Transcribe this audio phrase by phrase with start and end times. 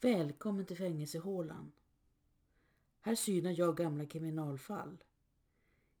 [0.00, 1.72] Välkommen till fängelsehålan.
[3.00, 5.04] Här synar jag gamla kriminalfall.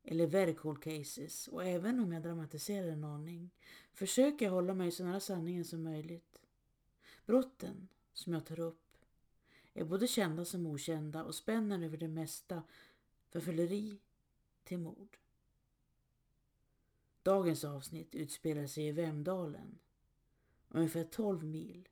[0.04, 1.48] Eller verkhål cases.
[1.48, 3.50] Och även om jag dramatiserar en aning
[3.92, 6.42] försöker jag hålla mig så nära sanningen som möjligt.
[7.26, 8.96] Brotten som jag tar upp
[9.74, 12.62] är både kända som okända och spänner över det mesta
[13.28, 13.98] för fylleri
[14.64, 15.18] till mord.
[17.22, 19.78] Dagens avsnitt utspelar sig i Vemdalen,
[20.68, 21.88] ungefär 12 mil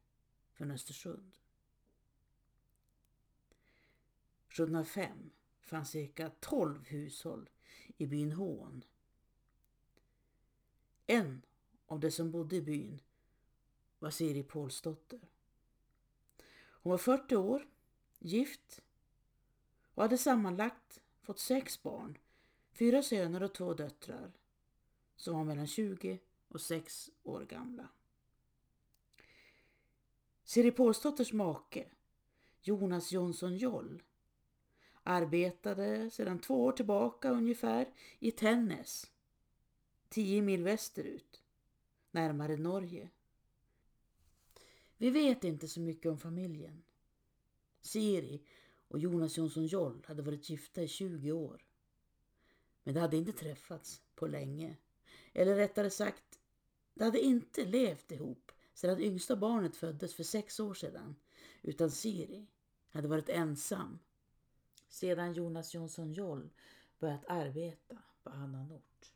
[0.53, 1.33] från Östersund.
[4.57, 7.51] 1705 fanns cirka 12 hushåll
[7.97, 8.85] i byn Hån.
[11.07, 11.43] En
[11.87, 13.01] av de som bodde i byn
[13.99, 15.21] var Siri Pålsdotter.
[16.69, 17.67] Hon var 40 år,
[18.19, 18.83] gift
[19.95, 22.19] och hade sammanlagt fått sex barn,
[22.73, 24.33] fyra söner och två döttrar
[25.17, 27.89] som var mellan 20 och 6 år gamla.
[30.45, 31.87] Siri Pålsdotters make,
[32.61, 34.03] Jonas Jonsson Joll,
[35.07, 39.11] arbetade sedan två år tillbaka ungefär i Tännäs,
[40.09, 41.43] 10 mil västerut,
[42.11, 43.11] närmare Norge.
[44.97, 46.83] Vi vet inte så mycket om familjen.
[47.81, 48.43] Siri
[48.89, 51.65] och Jonas Jonsson Joll hade varit gifta i 20 år.
[52.83, 54.77] Men de hade inte träffats på länge.
[55.33, 56.39] Eller rättare sagt,
[56.95, 61.17] de hade inte levt ihop sedan yngsta barnet föddes för sex år sedan.
[61.63, 62.47] Utan Siri
[62.91, 63.99] hade varit ensam
[64.97, 66.51] sedan Jonas Jonsson Joll
[66.99, 69.13] börjat arbeta på annan ort.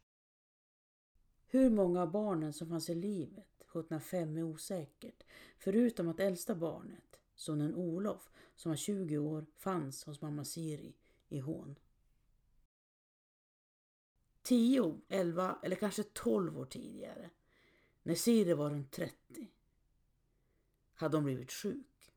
[1.46, 5.22] Hur många av barnen som fanns i livet 1705 är osäkert,
[5.58, 10.94] förutom att äldsta barnet, sonen Olof, som var 20 år, fanns hos mamma Siri
[11.28, 11.78] i Hån.
[14.42, 17.30] 10, 11 eller kanske 12 år tidigare,
[18.02, 19.14] när Siri var runt 30,
[20.94, 22.12] hade hon blivit sjuk.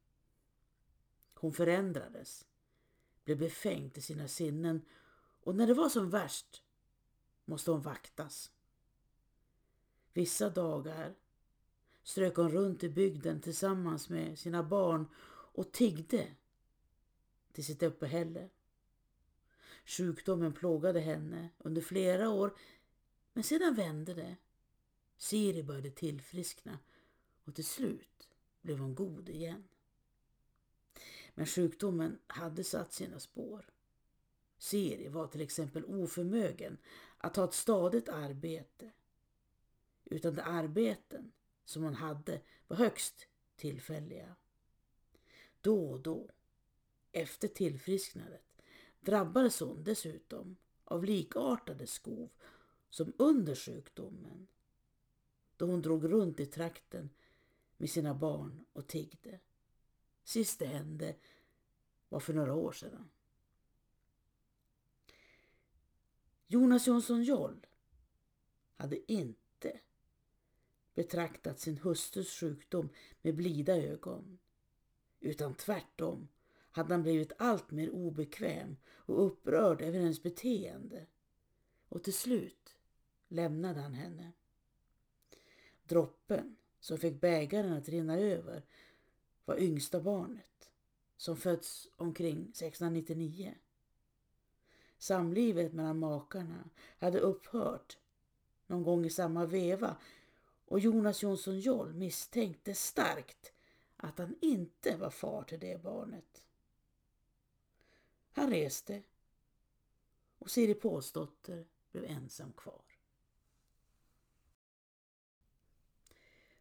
[1.34, 2.46] Hon förändrades,
[3.26, 4.82] blev befängd i sina sinnen
[5.44, 6.64] och när det var som värst
[7.46, 8.52] måste hon vaktas.
[10.14, 11.16] Vissa dagar
[12.04, 15.08] strök hon runt i bygden tillsammans med sina barn
[15.56, 16.28] och tiggde
[17.52, 18.50] till sitt uppehälle.
[19.86, 22.58] Sjukdomen plågade henne under flera år
[23.34, 24.36] men sedan vände det.
[25.18, 26.80] Siri började tillfriskna
[27.44, 28.30] och till slut
[28.62, 29.68] blev hon god igen.
[31.34, 33.74] Men sjukdomen hade satt sina spår.
[34.58, 36.78] Siri var till exempel oförmögen
[37.18, 38.92] att ha ett stadigt arbete.
[40.06, 41.32] Utan de arbeten
[41.66, 44.36] som hon hade var högst tillfälliga.
[45.62, 46.30] Då och då,
[47.12, 48.62] efter tillfrisknandet,
[49.00, 52.30] drabbades hon dessutom av likartade skov
[52.90, 54.48] som under sjukdomen
[55.58, 57.10] då hon drog runt i trakten
[57.78, 59.40] med sina barn och tiggde.
[60.24, 61.16] Sist det hände
[62.10, 63.10] var för några år sedan.
[66.48, 67.66] Jonas Jonsson Joll
[68.76, 69.80] hade inte
[70.94, 72.90] betraktat sin hustrus sjukdom
[73.22, 74.40] med blida ögon.
[75.20, 76.28] Utan tvärtom
[76.72, 81.06] hade han blivit allt mer obekväm och upprörd över hennes beteende.
[81.90, 82.76] Och till slut
[83.28, 84.32] lämnade han henne.
[85.84, 88.66] Droppen som fick bägaren att rinna över
[89.46, 90.70] var yngsta barnet
[91.18, 93.56] som fötts omkring 1699.
[94.98, 97.98] Samlivet mellan makarna hade upphört
[98.68, 99.98] någon gång i samma veva
[100.66, 103.54] och Jonas Jonsson Joll misstänkte starkt
[103.98, 106.44] att han inte var far till det barnet.
[108.32, 109.04] Han reste
[110.38, 112.84] och Siri Pålsdotter blev ensam kvar.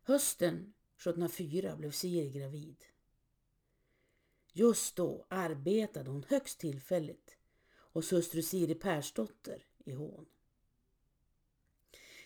[0.02, 2.84] Hösten 1704 blev Siri gravid.
[4.52, 7.36] Just då arbetade hon högst tillfälligt
[7.92, 10.26] hos hustru Siri Persdotter i Hån.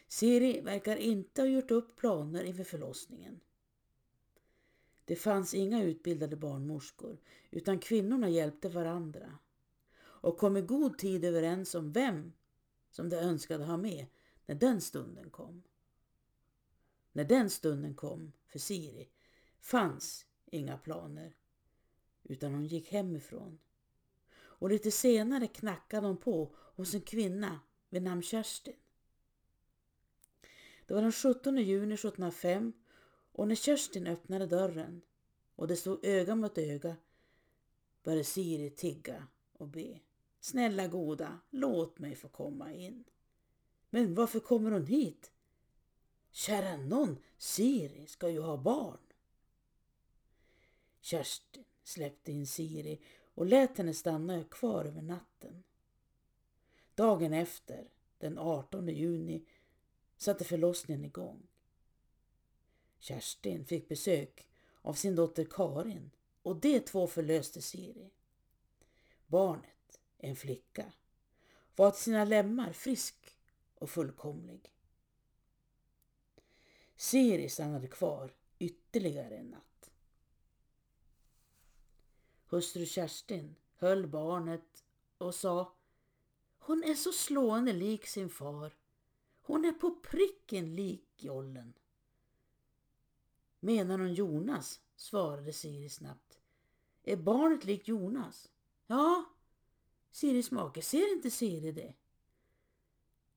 [0.08, 3.40] Siri verkar inte ha gjort upp planer inför förlossningen.
[5.04, 7.18] Det fanns inga utbildade barnmorskor
[7.50, 9.38] utan kvinnorna hjälpte varandra
[9.98, 12.32] och kom i god tid överens om vem
[12.90, 14.06] som de önskade ha med
[14.46, 15.62] när den stunden kom.
[17.12, 19.08] När den stunden kom för Siri
[19.60, 21.36] fanns inga planer
[22.22, 23.58] utan hon gick hemifrån.
[24.36, 28.76] Och lite senare knackade hon på hos en kvinna vid namn Kerstin.
[30.86, 32.72] Det var den 17 juni 1705
[33.32, 35.02] och när Kerstin öppnade dörren
[35.56, 36.96] och det stod öga mot öga
[38.02, 40.00] började Siri tigga och be.
[40.40, 43.04] Snälla goda, låt mig få komma in.
[43.90, 45.32] Men varför kommer hon hit?
[46.36, 48.98] Kära någon, Siri ska ju ha barn.
[51.00, 53.00] Kerstin släppte in Siri
[53.34, 55.64] och lät henne stanna kvar över natten.
[56.94, 57.88] Dagen efter,
[58.18, 59.44] den 18 juni,
[60.16, 61.46] satte förlossningen igång.
[62.98, 64.48] Kerstin fick besök
[64.82, 66.10] av sin dotter Karin
[66.42, 68.10] och de två förlöste Siri.
[69.26, 70.92] Barnet, en flicka,
[71.76, 73.36] var till sina lemmar frisk
[73.74, 74.75] och fullkomlig.
[76.96, 79.90] Siri stannade kvar ytterligare en natt.
[82.46, 84.84] Hustru Kerstin höll barnet
[85.18, 85.72] och sa
[86.58, 88.76] Hon är så slående lik sin far.
[89.42, 91.72] Hon är på pricken lik jollen.
[93.60, 94.80] Menar hon Jonas?
[94.96, 96.40] svarade Siri snabbt.
[97.02, 98.50] Är barnet likt Jonas?
[98.86, 99.24] Ja,
[100.10, 100.82] Siris make.
[100.82, 101.94] Ser inte Siri det?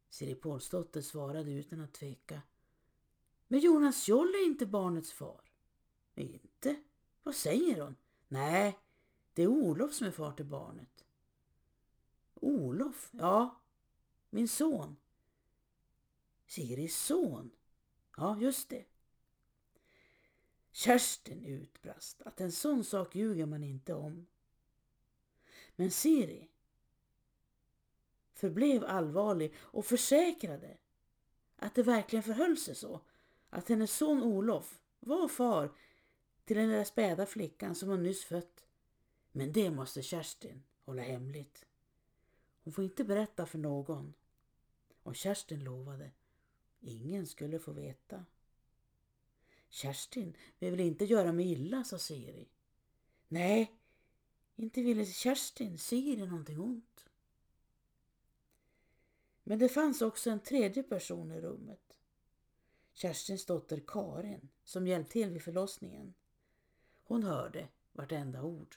[0.09, 2.41] Siri Pålsdotter svarade utan att tveka.
[3.51, 5.41] Men Jonas Joll är inte barnets far.
[6.15, 6.75] Inte?
[7.23, 7.95] Vad säger hon?
[8.27, 8.79] Nej,
[9.33, 11.05] det är Olof som är far till barnet.
[12.33, 13.09] Olof?
[13.11, 13.61] Ja,
[14.29, 14.97] min son.
[16.45, 17.51] Siris son?
[18.17, 18.85] Ja, just det.
[20.71, 24.27] Kerstin utbrast att en sån sak ljuger man inte om.
[25.75, 26.49] Men Siri
[28.33, 30.77] förblev allvarlig och försäkrade
[31.55, 33.01] att det verkligen förhöll sig så
[33.49, 35.71] att hennes son Olof var far
[36.45, 38.65] till den där späda flickan som hon nyss fött.
[39.31, 41.65] Men det måste Kerstin hålla hemligt.
[42.63, 44.13] Hon får inte berätta för någon.
[45.03, 46.11] Och Kerstin lovade.
[46.79, 48.25] Ingen skulle få veta.
[49.69, 52.49] Kerstin vill inte göra mig illa, sa Siri.
[53.27, 53.79] Nej,
[54.55, 57.09] inte ville Kerstin Siri någonting ont.
[59.43, 61.98] Men det fanns också en tredje person i rummet.
[63.01, 66.13] Kerstins dotter Karin som hjälpt till vid förlossningen.
[67.03, 68.75] Hon hörde vartenda ord.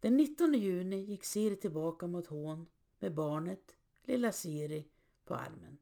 [0.00, 2.66] Den 19 juni gick Siri tillbaka mot Hån
[2.98, 4.88] med barnet, lilla Siri,
[5.24, 5.78] på armen.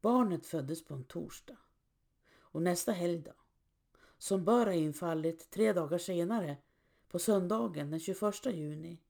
[0.00, 1.56] Barnet föddes på en torsdag
[2.36, 3.36] och nästa helgdag,
[4.18, 6.56] som bör ha infallit tre dagar senare,
[7.08, 9.00] på söndagen den 21 juni,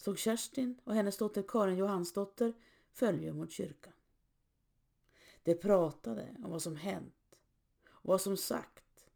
[0.00, 2.54] såg Kerstin och hennes dotter Karin Johansdotter
[2.92, 3.92] följe mot kyrkan.
[5.42, 7.36] De pratade om vad som hänt
[7.86, 9.10] och vad som sagt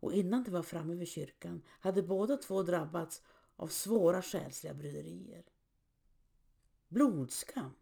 [0.00, 3.22] och innan de var framme vid kyrkan hade båda två drabbats
[3.56, 5.44] av svåra själsliga bryderier.
[6.88, 7.74] Blodskam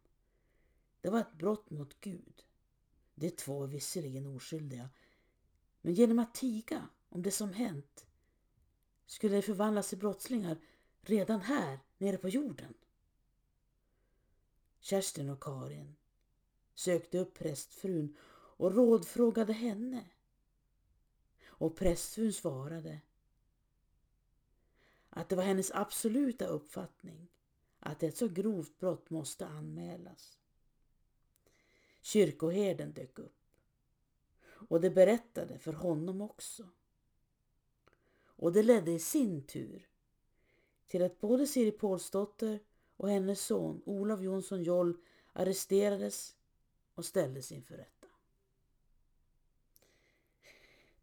[1.01, 2.45] det var ett brott mot Gud.
[3.15, 4.91] De två är visserligen oskyldiga,
[5.81, 8.07] men genom att tiga om det som hänt
[9.07, 10.59] skulle de förvandlas till brottslingar
[11.09, 12.75] redan här nere på jorden.
[14.81, 15.97] Kerstin och Karin
[16.75, 20.05] sökte upp prästfrun och rådfrågade henne.
[21.47, 23.01] Och prästfrun svarade
[25.11, 27.29] att det var hennes absoluta uppfattning
[27.81, 30.39] att ett så grovt brott måste anmälas.
[32.03, 33.37] Kyrkoherden dök upp
[34.69, 36.69] och det berättade för honom också.
[38.19, 39.89] Och det ledde i sin tur
[40.87, 42.61] till att både Siri Pålsdotter
[42.97, 44.97] och hennes son Olof Jonsson Joll
[45.33, 46.37] arresterades
[46.95, 48.07] och ställdes inför rätta.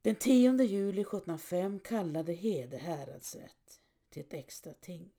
[0.02, 5.12] Den 10 juli 1705 kallade Hede häradsrätt till ett extra ting.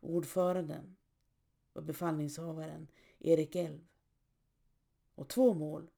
[0.00, 0.96] Ordföranden
[1.72, 3.86] var befallningshavaren Erik Elv
[5.14, 5.90] och två mål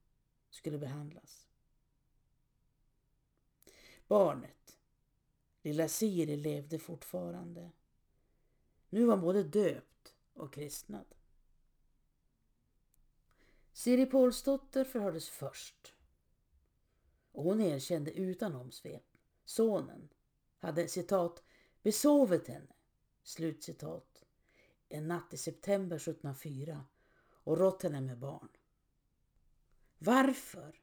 [0.49, 1.47] skulle behandlas.
[4.07, 4.64] Barnet,
[5.65, 7.71] lilla Siri, levde fortfarande.
[8.89, 11.15] Nu var hon både döpt och kristnad.
[13.73, 15.95] Siri Pålsdotter förhördes först.
[17.31, 19.03] Och hon erkände utan omsvep.
[19.45, 20.09] Sonen
[20.59, 21.43] hade citat
[21.81, 22.73] besovit henne,
[23.23, 24.25] slutcitat,
[24.89, 26.85] en natt i september 1704
[27.27, 28.49] och rått henne med barn.
[29.97, 30.81] Varför?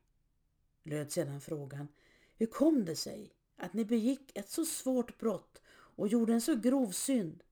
[0.83, 1.89] löd sedan frågan.
[2.37, 6.55] Hur kom det sig att ni begick ett så svårt brott och gjorde en så
[6.55, 7.43] grov synd?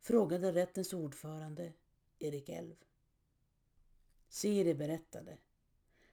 [0.00, 1.72] frågade rättens ordförande
[2.18, 2.74] Erik Elv.
[4.28, 5.38] Siri berättade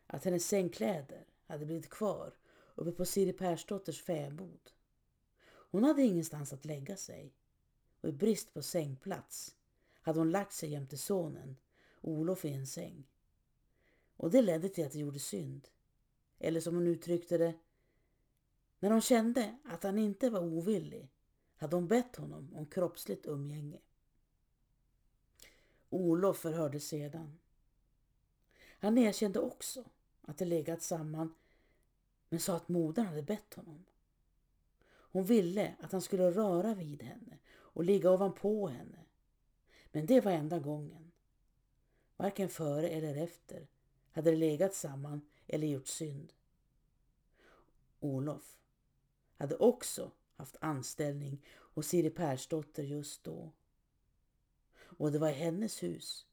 [0.07, 2.33] att hennes sängkläder hade blivit kvar
[2.75, 4.71] uppe på Siri Persdotters fäbod.
[5.45, 7.33] Hon hade ingenstans att lägga sig
[8.01, 9.55] och i brist på sängplats
[10.01, 11.57] hade hon lagt sig jämte sonen,
[12.01, 13.07] Olof i en säng.
[14.17, 15.67] Och det ledde till att de gjorde synd.
[16.39, 17.53] Eller som hon uttryckte det,
[18.83, 21.09] när hon kände att han inte var ovillig
[21.57, 23.79] hade hon bett honom om kroppsligt umgänge.
[25.89, 27.39] Olof förhördes sedan.
[28.79, 29.83] Han erkände också
[30.21, 31.33] att de legat samman
[32.29, 33.85] men sa att modern hade bett honom.
[34.85, 39.05] Hon ville att han skulle röra vid henne och ligga ovanpå henne.
[39.91, 41.11] Men det var enda gången.
[42.17, 43.67] Varken före eller efter
[44.11, 46.33] hade de legat samman eller gjort synd.
[47.99, 48.57] Olof
[49.43, 53.51] hade också haft anställning hos Siri Persdotter just då.
[54.75, 56.25] Och det var i hennes hus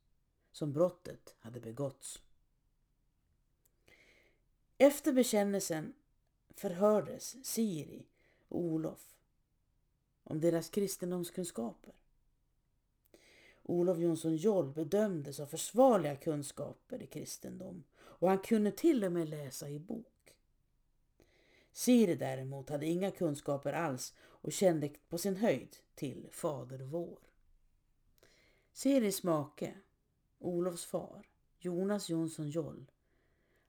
[0.52, 2.22] som brottet hade begåtts.
[4.78, 5.92] Efter bekännelsen
[6.50, 8.06] förhördes Siri
[8.48, 9.16] och Olof
[10.24, 11.94] om deras kristendomskunskaper.
[13.62, 19.28] Olof Jonsson Joll bedömdes ha försvarliga kunskaper i kristendom och han kunde till och med
[19.28, 20.19] läsa i bok.
[21.72, 27.18] Siri däremot hade inga kunskaper alls och kände på sin höjd till Fader vår.
[28.72, 29.74] Siris make,
[30.38, 32.90] Olofs far, Jonas Jonsson Joll,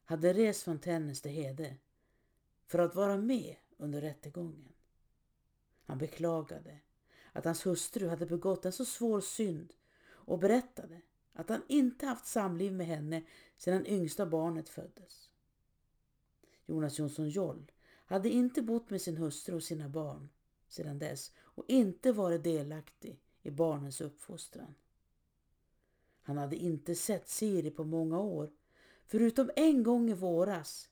[0.05, 1.77] hade rest från Tännäs till Hede
[2.65, 4.73] för att vara med under rättegången.
[5.83, 6.79] Han beklagade
[7.31, 11.01] att hans hustru hade begått en så svår synd och berättade
[11.33, 13.23] att han inte haft samliv med henne
[13.57, 15.29] sedan yngsta barnet föddes.
[16.65, 17.71] Jonas Jonsson Joll
[18.11, 20.29] hade inte bott med sin hustru och sina barn
[20.67, 24.75] sedan dess och inte varit delaktig i barnens uppfostran.
[26.21, 28.51] Han hade inte sett Siri på många år,
[29.05, 30.89] förutom en gång i våras.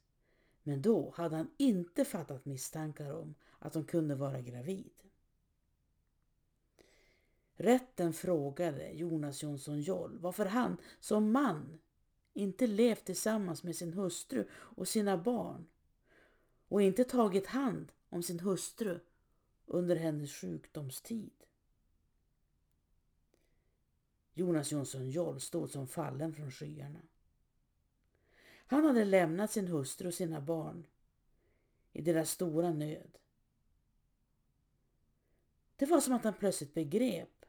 [0.63, 4.91] Men då hade han inte fattat misstankar om att hon kunde vara gravid.
[7.55, 11.79] Rätten frågade Jonas Jonsson Joll varför han som man
[12.33, 15.67] inte levt tillsammans med sin hustru och sina barn
[16.69, 18.99] och inte tagit hand om sin hustru
[19.65, 21.43] under hennes sjukdomstid.
[24.33, 27.01] Jonas Jonsson Joll stod som fallen från skyarna.
[28.67, 30.87] Han hade lämnat sin hustru och sina barn
[31.93, 33.17] i deras stora nöd.
[35.75, 37.45] Det var som att han plötsligt begrep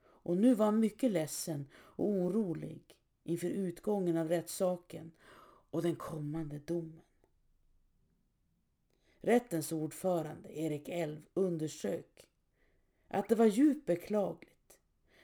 [0.00, 5.12] och nu var han mycket ledsen och orolig inför utgången av rättssaken
[5.70, 7.00] och den kommande domen.
[9.24, 12.26] Rättens ordförande Erik Elv underströk
[13.08, 14.78] att det var djupt beklagligt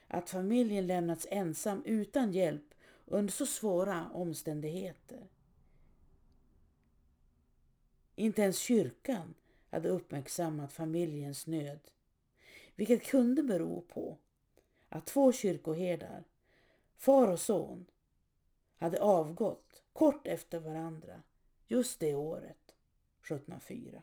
[0.09, 5.29] att familjen lämnats ensam utan hjälp under så svåra omständigheter.
[8.17, 9.35] Inte ens kyrkan
[9.71, 11.81] hade uppmärksammat familjens nöd,
[12.75, 14.19] vilket kunde bero på
[14.89, 16.25] att två kyrkoherdar,
[16.97, 17.87] far och son,
[18.77, 21.23] hade avgått kort efter varandra
[21.67, 22.60] just det året,
[23.35, 24.03] 1704.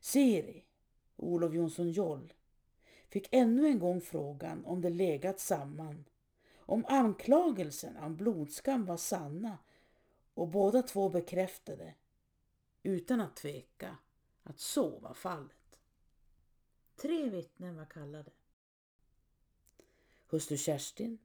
[0.00, 0.64] Siri,
[1.16, 2.32] Olof Jonsson Joll,
[3.08, 6.04] fick ännu en gång frågan om de legat samman,
[6.56, 9.58] om anklagelserna om blodskam var sanna
[10.34, 11.94] och båda två bekräftade,
[12.82, 13.96] utan att tveka,
[14.42, 15.80] att så var fallet.
[16.96, 18.30] Tre vittnen var kallade
[20.32, 21.18] hustru Kerstin,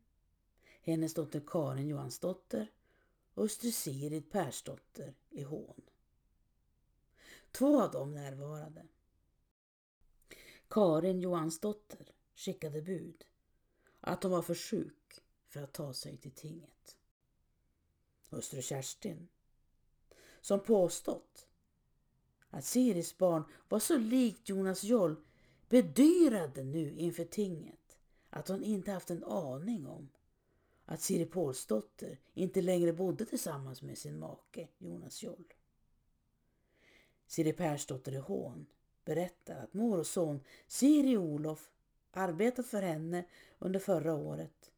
[0.81, 2.71] hennes dotter Karin Johansdotter
[3.37, 5.81] hustru Sirid Persdotter i Hån.
[7.51, 8.87] Två av dem närvarade.
[10.67, 13.25] Karin Johansdotter skickade bud
[14.01, 16.97] att hon var för sjuk för att ta sig till tinget.
[18.29, 19.27] Hustru Kerstin,
[20.41, 21.47] som påstått
[22.49, 25.15] att Siris barn var så likt Jonas Joll,
[25.69, 27.97] bedyrade nu inför tinget
[28.29, 30.09] att hon inte haft en aning om
[30.89, 35.53] att Siri Pålsdotter inte längre bodde tillsammans med sin make Jonas Joll.
[37.25, 38.65] Siri Persdotter i Hån
[39.05, 41.69] berättar att mor och son Siri och Olof
[42.11, 43.25] arbetat för henne
[43.59, 44.71] under förra året.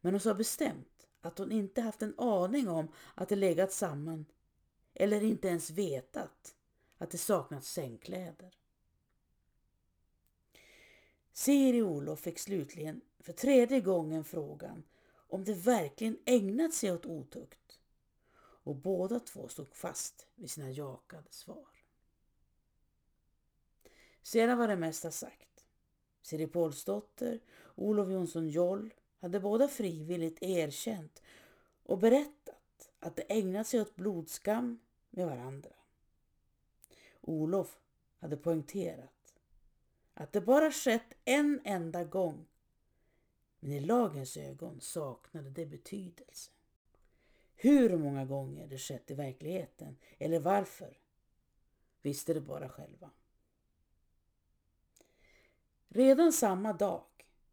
[0.00, 4.26] Men hon sa bestämt att hon inte haft en aning om att de legat samman
[4.94, 6.56] eller inte ens vetat
[6.98, 8.58] att det saknats sängkläder.
[11.32, 14.82] Siri och Olof fick slutligen för tredje gången frågan
[15.34, 17.80] om de verkligen ägnat sig åt otukt
[18.36, 21.68] och båda två stod fast vid sina jakade svar.
[24.22, 25.64] Sedan var det mesta sagt.
[26.22, 31.22] Siri Pålsdotter och Olof Jonsson Joll hade båda frivilligt erkänt
[31.82, 34.78] och berättat att de ägnat sig åt blodskam
[35.10, 35.74] med varandra.
[37.20, 37.78] Olof
[38.18, 39.34] hade poängterat
[40.14, 42.46] att det bara skett en enda gång.
[43.64, 46.50] Men i lagens ögon saknade det betydelse.
[47.54, 50.98] Hur många gånger det skett i verkligheten eller varför
[52.02, 53.10] visste de bara själva.
[55.88, 57.04] Redan samma dag,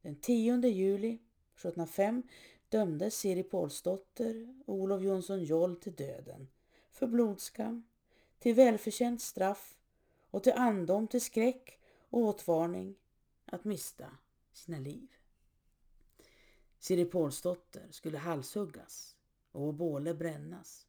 [0.02, 1.14] den 10 juli
[1.56, 2.24] 1705,
[2.70, 6.48] dömdes Siri Pålsdotter och Olof Jonsson Joll till döden
[6.92, 7.84] för blodskam,
[8.40, 9.78] till välförtjänt straff
[10.32, 12.96] och till andom till skräck och åtvarning
[13.46, 14.18] att mista
[14.54, 15.21] sina liv.
[16.82, 19.16] Siri Pålsdotter skulle halshuggas
[19.52, 20.88] och båle brännas.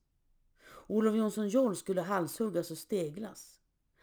[0.86, 3.60] Olof Jonsson Joll skulle halshuggas och steglas.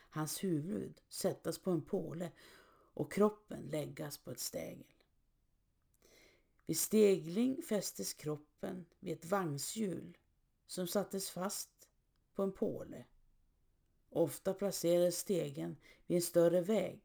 [0.09, 2.31] Hans huvud sättas på en påle
[2.93, 4.93] och kroppen läggas på ett stägel.
[6.65, 10.17] Vid stegling fästes kroppen vid ett vagnshjul
[10.67, 11.89] som sattes fast
[12.35, 13.05] på en påle.
[14.09, 15.77] Ofta placerades stegen
[16.07, 17.01] vid en större väg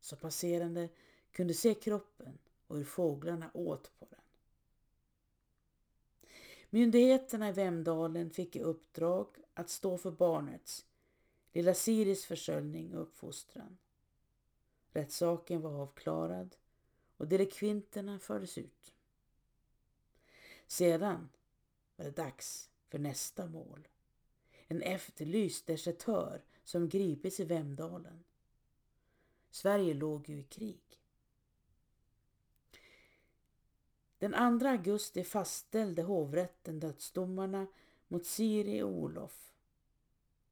[0.00, 0.88] så passerande
[1.32, 4.19] kunde se kroppen och hur fåglarna åt på den.
[6.70, 10.86] Myndigheterna i Vemdalen fick i uppdrag att stå för barnets,
[11.52, 13.78] lilla Siris försörjning och uppfostran.
[14.92, 16.56] Rättssaken var avklarad
[17.16, 18.94] och delikvinterna fördes ut.
[20.66, 21.28] Sedan
[21.96, 23.88] var det dags för nästa mål.
[24.66, 28.24] En efterlyst desertör som gripits i Vemdalen.
[29.50, 31.00] Sverige låg ju i krig.
[34.20, 37.66] Den 2 augusti fastställde hovrätten dödsdomarna
[38.08, 39.52] mot Siri och Olof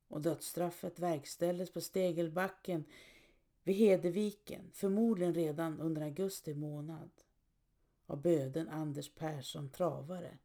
[0.09, 2.85] och dödsstraffet verkställdes på Stegelbacken
[3.63, 7.11] vid Hedeviken, förmodligen redan under augusti månad
[8.07, 10.39] av böden Anders Persson Travare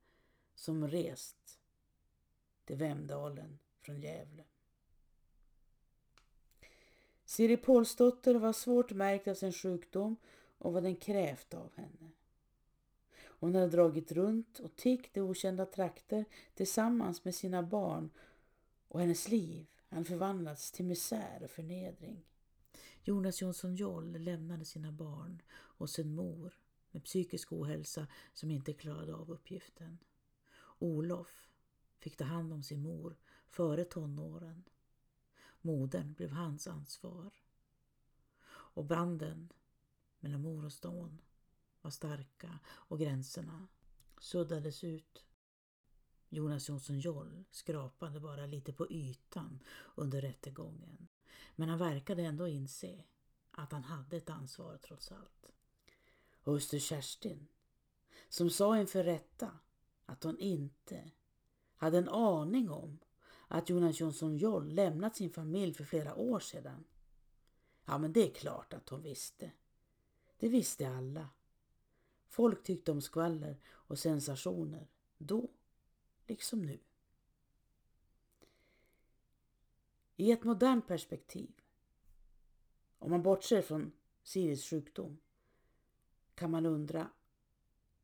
[0.56, 1.60] som rest
[2.66, 4.44] till Vemdalen från Gävle.
[7.26, 10.16] Siri Pålsdotter var svårt märkt av sin sjukdom
[10.58, 12.13] och vad den krävt av henne.
[13.44, 18.10] Hon hade dragit runt och tiggt i okända trakter tillsammans med sina barn
[18.88, 22.26] och hennes liv hade förvandlats till misär och förnedring.
[23.02, 26.54] Jonas Jonsson Joll lämnade sina barn hos en mor
[26.92, 29.98] med psykisk ohälsa som inte klarade av uppgiften.
[30.80, 31.50] Olof
[32.00, 33.16] fick ta hand om sin mor
[33.48, 34.64] före tonåren.
[35.62, 37.34] Modern blev hans ansvar.
[38.46, 39.50] Och banden
[40.20, 41.22] mellan mor och son
[41.84, 43.68] var starka och gränserna
[44.20, 45.24] suddades ut.
[46.30, 49.64] Jonas Jonsson Joll skrapade bara lite på ytan
[49.96, 51.08] under rättegången.
[51.56, 53.04] Men han verkade ändå inse
[53.52, 55.54] att han hade ett ansvar trots allt.
[56.44, 57.48] Hustru Kerstin,
[58.30, 59.52] som sa inför rätta
[60.06, 61.12] att hon inte
[61.76, 63.00] hade en aning om
[63.48, 66.84] att Jonas Jonsson Joll lämnat sin familj för flera år sedan.
[67.86, 69.52] Ja, men det är klart att hon visste.
[70.38, 71.30] Det visste alla.
[72.34, 75.50] Folk tyckte om skvaller och sensationer då,
[76.28, 76.80] liksom nu.
[80.16, 81.62] I ett modernt perspektiv,
[82.98, 83.92] om man bortser från
[84.24, 85.18] Siris sjukdom,
[86.36, 87.10] kan man undra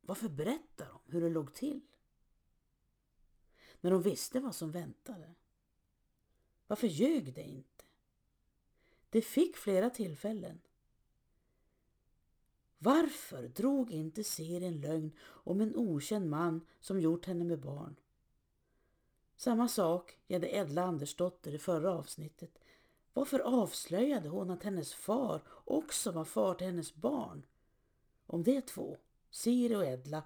[0.00, 1.80] varför berättar de hur det låg till?
[3.80, 5.34] När de visste vad som väntade.
[6.66, 7.84] Varför ljög det inte?
[9.10, 10.60] Det fick flera tillfällen.
[12.82, 17.96] Varför drog inte Siri en lögn om en okänd man som gjort henne med barn?
[19.36, 22.58] Samma sak gällde Edla Andersdotter i förra avsnittet.
[23.12, 27.42] Varför avslöjade hon att hennes far också var far till hennes barn?
[28.26, 28.96] Om de två,
[29.30, 30.22] Siri och Edla,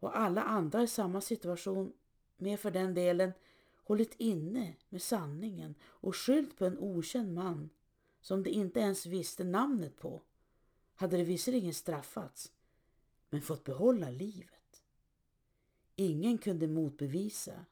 [0.00, 1.92] och alla andra i samma situation
[2.36, 3.32] med för den delen
[3.76, 7.70] hållit inne med sanningen och skyllt på en okänd man
[8.20, 10.22] som de inte ens visste namnet på,
[10.94, 12.52] hade de visserligen straffats
[13.30, 14.82] men fått behålla livet.
[15.96, 17.66] Ingen kunde motbevisa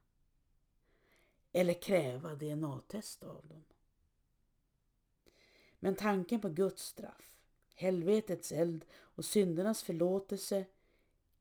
[1.52, 3.64] eller kräva DNA-test av dem.
[5.80, 7.36] Men tanken på Guds straff,
[7.74, 10.64] helvetets eld och syndernas förlåtelse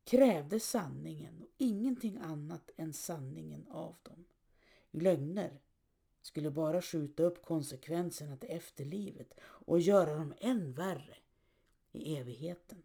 [0.03, 4.25] krävde sanningen och ingenting annat än sanningen av dem.
[4.91, 5.61] Lögner
[6.21, 11.17] skulle bara skjuta upp konsekvenserna till efterlivet och göra dem än värre
[11.91, 12.83] i evigheten.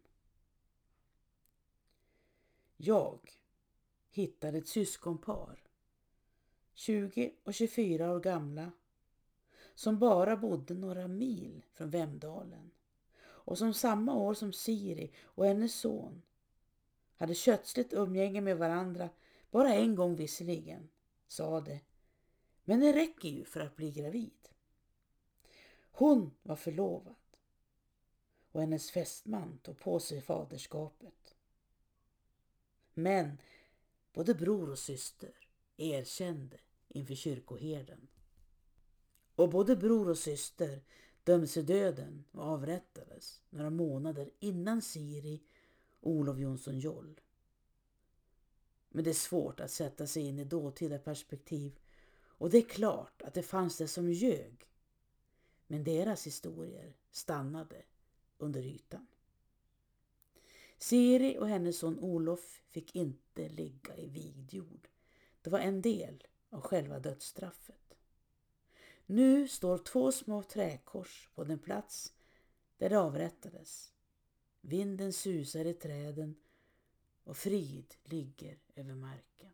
[2.77, 3.19] Jag
[4.09, 5.63] hittade ett syskonpar
[6.73, 8.71] 20 och 24 år gamla,
[9.75, 12.71] som bara bodde några mil från Vemdalen
[13.19, 16.21] och som samma år som Siri och hennes son
[17.15, 19.09] hade kötsligt umgänge med varandra,
[19.51, 20.89] bara en gång visserligen,
[21.27, 21.79] sa det.
[22.63, 24.49] Men det räcker ju för att bli gravid.
[25.91, 27.15] Hon var förlovad
[28.57, 31.35] och hennes fästman tog på sig faderskapet.
[32.93, 33.37] Men
[34.13, 35.31] både bror och syster
[35.77, 38.07] erkände inför kyrkoherden.
[39.35, 40.81] Och både bror och syster
[41.23, 45.43] dömdes till döden och avrättades några månader innan Siri
[45.99, 47.21] och Olof Jonsson Joll
[48.89, 51.79] Men det är svårt att sätta sig in i dåtida perspektiv
[52.19, 54.69] och det är klart att det fanns det som ljög.
[55.67, 57.83] Men deras historier stannade
[58.37, 59.07] under ytan.
[60.77, 64.87] Siri och hennes son Olof fick inte ligga i vigd jord.
[65.41, 67.97] Det var en del av själva dödsstraffet.
[69.05, 72.13] Nu står två små träkors på den plats
[72.77, 73.91] där det avrättades.
[74.61, 76.35] Vinden susar i träden
[77.23, 79.51] och frid ligger över marken.